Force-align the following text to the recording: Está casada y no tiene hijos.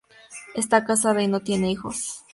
Está 0.55 0.83
casada 0.83 1.21
y 1.21 1.27
no 1.27 1.41
tiene 1.41 1.69
hijos. 1.69 2.23